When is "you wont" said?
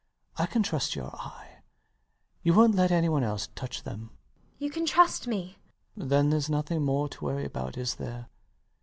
2.41-2.73